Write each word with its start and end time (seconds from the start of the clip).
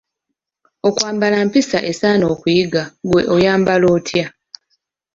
Okwambala 0.87 1.37
mpisa 1.47 1.77
esaana 1.91 2.25
okuyiga: 2.33 2.83
ggwe 3.05 3.21
oyambala 3.35 3.85
otya? 3.95 4.27